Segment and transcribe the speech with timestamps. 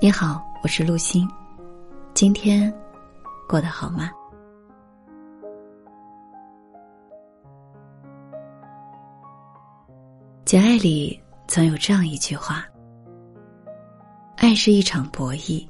[0.00, 1.28] 你好，我是陆欣，
[2.14, 2.72] 今天
[3.48, 4.10] 过得好吗？
[10.44, 12.64] 《简爱》里曾有这样一句话
[14.38, 15.66] ：“爱是一场博弈，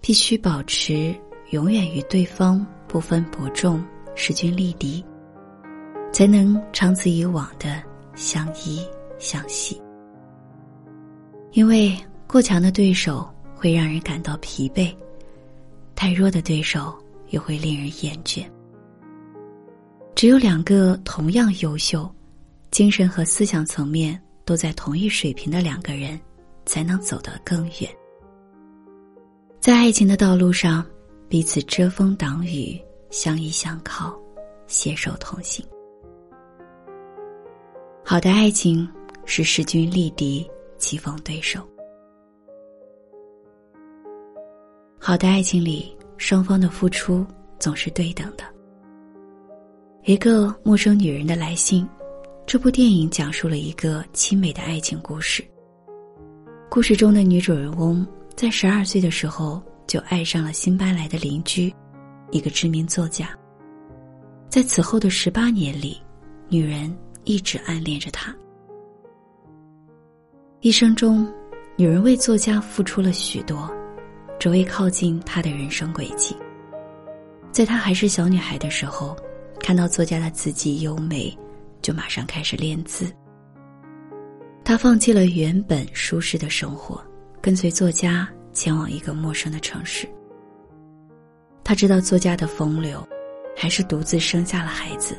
[0.00, 1.14] 必须保持
[1.50, 3.80] 永远与对方不分伯仲、
[4.16, 5.04] 势均力敌，
[6.12, 7.80] 才能长此以往的
[8.16, 8.84] 相依
[9.18, 9.80] 相惜。
[11.52, 11.96] 因为
[12.26, 14.94] 过强的对手会让人感到疲惫，
[15.94, 16.96] 太弱的对手
[17.30, 18.44] 又会令人厌倦。
[20.14, 22.08] 只有两个同样优秀。”
[22.70, 26.20] 精神和思想层面都在同一水平的两个人，
[26.66, 27.88] 才能走得更远。
[29.58, 30.84] 在爱情的道路上，
[31.30, 34.14] 彼此遮风挡雨，相依相靠，
[34.66, 35.64] 携手同行。
[38.04, 38.86] 好的爱情
[39.30, 41.60] 是势均力敌，棋逢对手。
[44.98, 47.26] 好的爱情里，双方的付出
[47.58, 48.44] 总是对等的。
[50.04, 51.86] 一个陌生女人的来信。
[52.46, 55.44] 这部电影讲述了一个凄美的爱情故事。
[56.70, 61.70] 故事中的女主人翁在十二岁的时候就爱上了新搬来的邻居，
[62.30, 63.28] 一个知名作家。
[64.48, 66.00] 在此后的十八年里，
[66.48, 68.34] 女人一直暗恋着他。
[70.60, 71.32] 一生中，
[71.76, 73.72] 女人为作家付出了许多，
[74.40, 76.36] 只为靠近他的人生轨迹。
[77.52, 79.16] 在她还是小女孩的时候，
[79.60, 81.36] 看到作家的字迹优美。
[81.80, 83.06] 就马上开始练字。
[84.64, 87.00] 他放弃了原本舒适的生活，
[87.40, 90.06] 跟随作家前往一个陌生的城市。
[91.62, 93.06] 他知道作家的风流，
[93.56, 95.16] 还是独自生下了孩子。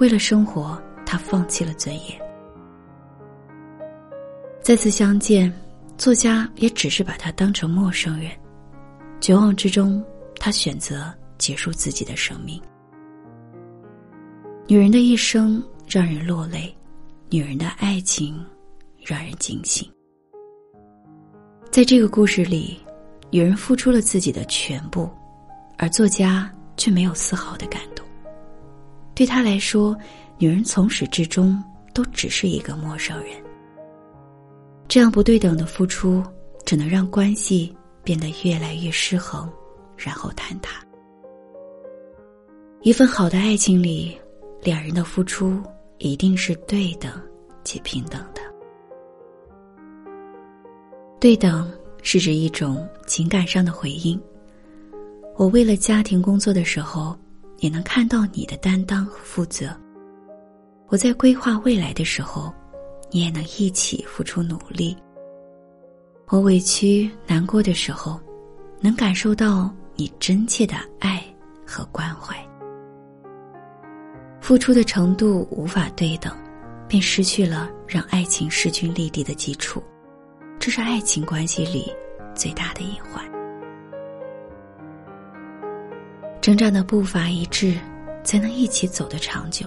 [0.00, 2.27] 为了生活，他放弃了尊严。
[4.68, 5.50] 再次相见，
[5.96, 8.30] 作家也只是把他当成陌生人。
[9.18, 10.04] 绝望之中，
[10.38, 12.60] 他选择结束自己的生命。
[14.66, 16.76] 女人的一生让人落泪，
[17.30, 18.44] 女人的爱情
[19.02, 19.90] 让人惊醒。
[21.70, 22.78] 在这个故事里，
[23.30, 25.08] 女人付出了自己的全部，
[25.78, 28.04] 而作家却没有丝毫的感动。
[29.14, 29.96] 对他来说，
[30.36, 31.58] 女人从始至终
[31.94, 33.47] 都只是一个陌生人。
[34.88, 36.24] 这样不对等的付出，
[36.64, 39.48] 只能让关系变得越来越失衡，
[39.96, 40.82] 然后坍塌。
[42.80, 44.18] 一份好的爱情里。
[44.60, 45.62] 两人的付出
[45.98, 47.12] 一定是对等
[47.62, 48.42] 且平等的。
[51.20, 51.72] 对等
[52.02, 54.20] 是指一种情感上的回应。
[55.36, 57.16] 我为了家庭工作的时候，
[57.58, 59.68] 也能看到你的担当和负责；
[60.88, 62.52] 我在规划未来的时候，
[63.10, 64.96] 你也能一起付出努力。
[66.28, 68.20] 我委屈难过的时候，
[68.80, 71.24] 能感受到你真切的爱
[71.66, 72.36] 和关怀。
[74.40, 76.32] 付出的程度无法对等，
[76.86, 79.82] 便失去了让爱情势均力敌的基础，
[80.58, 81.92] 这是爱情关系里
[82.34, 83.24] 最大的隐患。
[86.40, 87.78] 成长的步伐一致，
[88.22, 89.66] 才能一起走得长久。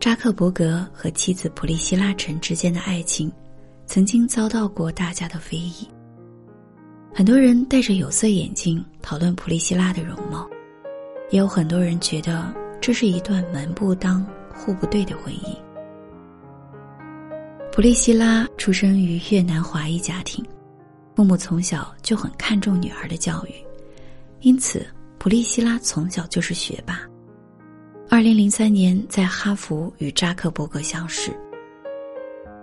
[0.00, 3.30] 扎克伯格和妻子普利希拉陈之间的爱情，
[3.86, 5.88] 曾经遭到过大家的非议。
[7.12, 10.48] 很多人戴着有色眼镜讨论普利希拉的容貌，
[11.30, 12.54] 也有很多人觉得。
[12.80, 15.52] 这是一段门不当户不对的婚姻。
[17.72, 20.44] 普利希拉出生于越南华裔家庭，
[21.16, 23.52] 父母从小就很看重女儿的教育，
[24.42, 24.86] 因此
[25.18, 27.00] 普利希拉从小就是学霸。
[28.18, 31.30] 二零零三年在哈佛与扎克伯格相识。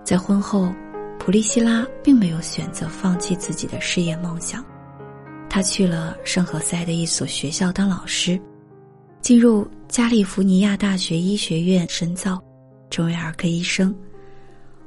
[0.04, 0.70] 在婚后，
[1.18, 4.62] 普利希拉并没有选择放弃自己的事业梦想，
[5.50, 8.38] 他去了圣何塞的一所学校当老师。
[9.22, 12.38] 进入加利福尼亚大学医学院深造，
[12.90, 13.96] 成为儿科医生。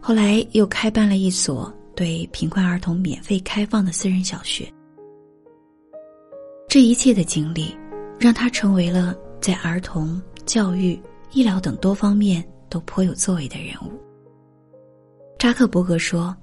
[0.03, 4.71] 后来又开办了一所对贫困儿童免费开放的私人小学。
[6.69, 7.75] 这一切的经历，
[8.21, 10.99] 让他成为了在儿童教育、
[11.33, 13.93] 医疗等多方面都颇有作为的人物。
[15.39, 16.35] 扎克伯格说：“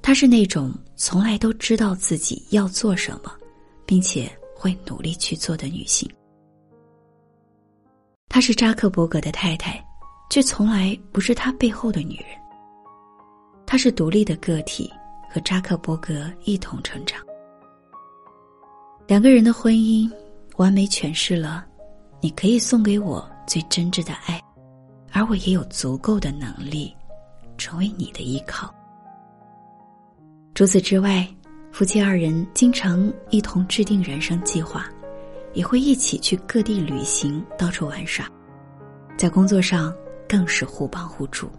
[0.00, 3.32] 他是那种从来都知道自己要做什么，
[3.84, 6.08] 并且会努力去做的女性。”
[8.30, 9.84] 她是扎克伯格的太太，
[10.30, 12.26] 却从来不是他背后的女人。
[13.66, 14.88] 她是独立的个体，
[15.28, 17.20] 和扎克伯格一同成长。
[19.08, 20.08] 两个人的婚姻，
[20.56, 21.66] 完美诠释了：
[22.24, 24.40] 你可以送给我最真挚的爱，
[25.12, 26.96] 而我也有足够的能力，
[27.58, 28.74] 成为你的依靠。
[30.54, 31.28] 除此之外，
[31.70, 34.86] 夫妻二人经常一同制定人生计划，
[35.52, 38.26] 也会一起去各地旅行，到处玩耍。
[39.18, 39.94] 在工作上
[40.26, 41.50] 更是互帮互助。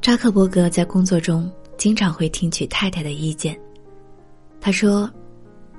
[0.00, 3.54] 扎克伯格在工作中经常会听取太太的意见。
[4.58, 5.06] 他说：“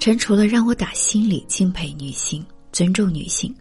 [0.02, 3.56] 陈除了让我打心里敬佩女性、尊重女性，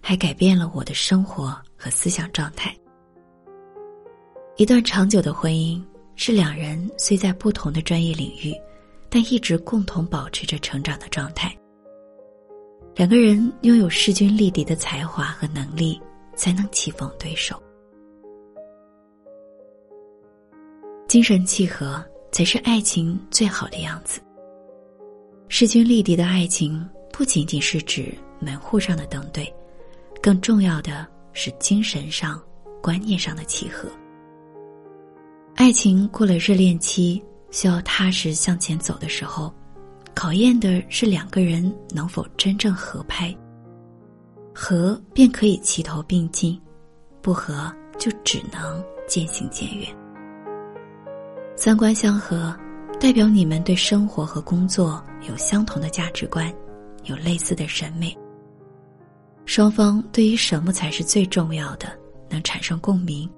[0.00, 2.76] 还改变了我的生活和思想状态。
[4.56, 5.80] 一段长久的婚姻
[6.16, 8.52] 是两人虽在不同的专业领域，
[9.08, 11.56] 但一直共同保持着成长的状态。
[12.96, 16.00] 两个人拥有势均力敌的才华和能力，
[16.34, 17.62] 才能棋逢对手。”
[21.06, 24.20] 精神契合才是爱情最好的样子。
[25.48, 29.52] 势均力敌的爱情不仅仅是指门户上的登对，
[30.20, 32.42] 更重要的是精神上、
[32.82, 33.88] 观念上的契合。
[35.54, 39.54] 爱情过了热恋期，需要踏实向前走的时候，
[40.14, 43.34] 考验的是两个人能否真正合拍。
[44.52, 46.60] 合便可以齐头并进，
[47.22, 49.88] 不合就只能渐行渐远。
[51.54, 52.54] 三观相合，
[53.00, 56.52] 代表你们对生活和工作有相同的价值观，
[57.04, 58.16] 有类似的审美。
[59.44, 61.88] 双方对于什么才是最重要的，
[62.28, 63.28] 能产生共鸣。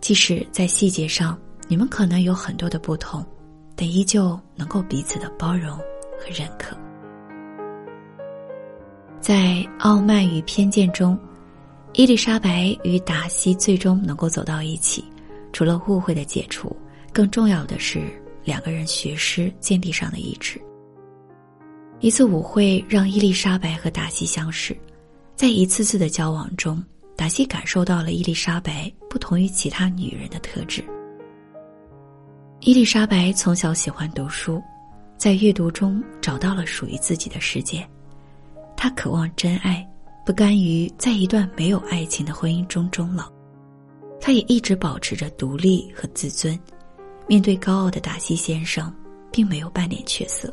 [0.00, 3.24] 即使在细节上你们可能有很多的不同，
[3.74, 6.76] 但依旧能够彼此的包容和认可。
[9.20, 9.34] 在
[9.80, 11.18] 《傲慢与偏见》中，
[11.94, 15.04] 伊丽莎白与达西最终能够走到一起，
[15.52, 16.74] 除了误会的解除。
[17.12, 18.02] 更重要的是，
[18.44, 20.60] 两个人学识见地上的一致。
[22.00, 24.76] 一次舞会让伊丽莎白和达西相识，
[25.34, 26.82] 在一次次的交往中，
[27.16, 30.84] 达西感受到了伊丽莎白不同于其他女人的特质。
[32.60, 34.62] 伊丽莎白从小喜欢读书，
[35.16, 37.86] 在阅读中找到了属于自己的世界。
[38.76, 39.86] 她渴望真爱，
[40.24, 43.32] 不甘于在一段没有爱情的婚姻中终老。
[44.20, 46.58] 她也一直保持着独立和自尊。
[47.26, 48.92] 面对高傲的达西先生，
[49.32, 50.52] 并没有半点怯色。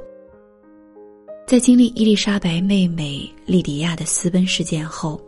[1.45, 5.21] 在经历伊丽莎白妹妹莉迪亚的私奔事件后，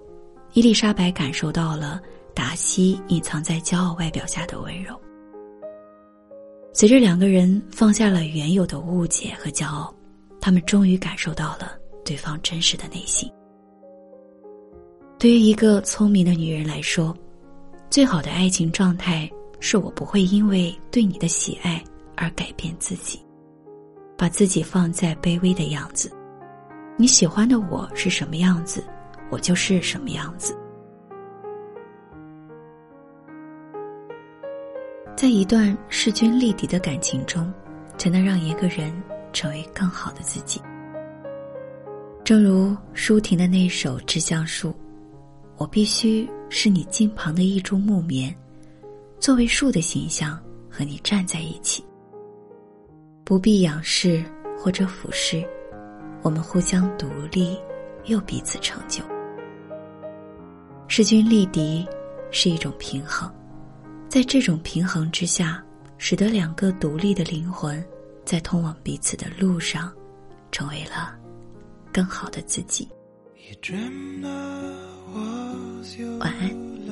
[0.54, 2.02] 伊丽莎白感受到了
[2.34, 5.00] 达西隐藏在骄傲外表下的温柔。
[6.74, 9.94] 随着两个人放下了原有的误解和骄傲，
[10.40, 13.30] 他们终于感受到了对方真实的内心。
[15.20, 17.16] 对于一个聪明的女人来说，
[17.90, 19.30] 最好的爱情状态。
[19.62, 21.84] 是我不会因为对你的喜爱
[22.16, 23.20] 而改变自己，
[24.18, 26.12] 把自己放在卑微的样子。
[26.98, 28.84] 你喜欢的我是什么样子，
[29.30, 30.58] 我就是什么样子。
[35.16, 37.52] 在一段势均力敌的感情中，
[37.98, 38.94] 才能让一个人
[39.32, 40.62] 成为更好的自己。
[42.24, 44.70] 正如舒婷的那首《致橡树》，
[45.58, 48.36] 我必须是你近旁的一株木棉。
[49.20, 50.40] 作为树的形象
[50.70, 51.84] 和你站在一起，
[53.26, 54.24] 不必仰视
[54.56, 55.44] 或者俯视，
[56.22, 57.58] 我们互相独立，
[58.06, 59.04] 又彼此成就。
[60.88, 61.84] 势均力敌
[62.30, 63.28] 是一种平衡，
[64.08, 65.62] 在这种平衡之下，
[65.98, 67.84] 使得两个独立的灵魂
[68.24, 69.92] 在通往彼此的路上，
[70.52, 71.18] 成为了
[71.92, 72.88] 更好的自己。
[76.20, 76.85] 晚安。